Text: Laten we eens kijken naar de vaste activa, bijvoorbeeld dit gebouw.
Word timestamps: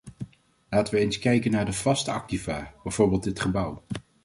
Laten 0.69 0.93
we 0.93 0.99
eens 0.99 1.19
kijken 1.19 1.51
naar 1.51 1.65
de 1.65 1.73
vaste 1.73 2.11
activa, 2.11 2.73
bijvoorbeeld 2.83 3.23
dit 3.23 3.39
gebouw. 3.39 3.83